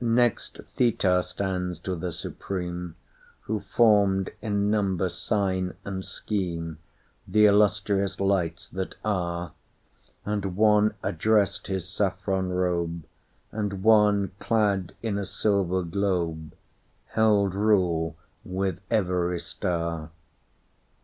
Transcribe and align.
Next 0.00 0.58
Theta 0.64 1.22
stands 1.22 1.78
to 1.82 1.94
the 1.94 2.10
supreme—Who 2.10 3.60
formed 3.60 4.30
in 4.42 4.68
number, 4.68 5.08
sign, 5.08 5.74
and 5.84 6.04
scheme, 6.04 6.78
The 7.28 7.46
illustrious 7.46 8.18
lights 8.18 8.68
that 8.70 8.96
are; 9.04 9.52
And 10.24 10.56
one 10.56 10.94
addressed 11.04 11.68
his 11.68 11.88
saffron 11.88 12.50
robe, 12.52 13.04
And 13.52 13.84
one, 13.84 14.32
clad 14.40 14.92
in 15.02 15.18
a 15.18 15.24
silver 15.24 15.84
globe, 15.84 16.56
Held 17.10 17.54
rule 17.54 18.16
with 18.44 18.80
every 18.90 19.38
star. 19.38 20.10